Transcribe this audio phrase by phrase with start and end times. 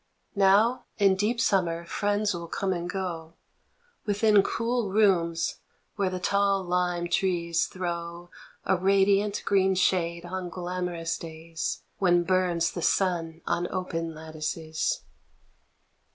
[0.33, 3.35] Now, in deep summer friends will come and go
[4.07, 5.59] Within cool rooms
[5.95, 8.31] where the tall lime trees throw
[8.65, 13.67] 46 A HOME A radiant green shade on glamorous days When burns the sun on
[13.71, 15.01] open lattices.